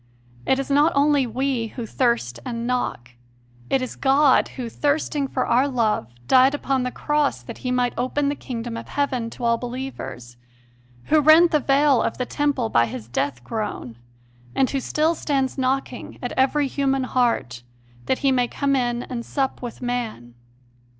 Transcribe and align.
It 0.47 0.57
is 0.57 0.71
not 0.71 0.91
only 0.95 1.27
we 1.27 1.67
who 1.67 1.85
thirst 1.85 2.39
and 2.43 2.65
knock: 2.65 3.11
it 3.69 3.83
is 3.83 3.95
God 3.95 4.47
Who, 4.57 4.67
thirsting 4.67 5.27
for 5.27 5.45
our 5.45 5.67
love, 5.67 6.07
died 6.27 6.55
upon 6.55 6.81
the 6.81 6.89
cross 6.89 7.43
that 7.43 7.59
He 7.59 7.69
might 7.69 7.93
open 7.99 8.27
the 8.27 8.33
kingdom 8.33 8.77
of 8.77 8.87
heaven 8.87 9.29
to 9.29 9.43
all 9.43 9.59
believers, 9.59 10.37
Who 11.03 11.21
rent 11.21 11.51
the 11.51 11.59
veil 11.59 12.01
of 12.01 12.17
the 12.17 12.25
Temple 12.25 12.69
by 12.69 12.87
His 12.87 13.07
death 13.07 13.43
groan, 13.43 13.95
and 14.55 14.67
Who 14.71 14.79
still 14.79 15.13
stands 15.13 15.55
knocking 15.55 16.17
at 16.23 16.31
every 16.31 16.65
human 16.65 17.03
heart, 17.03 17.61
that 18.07 18.17
He 18.25 18.31
may 18.31 18.47
come 18.47 18.75
in 18.75 19.03
and 19.03 19.23
sup 19.23 19.61
with 19.61 19.83
man. 19.83 20.33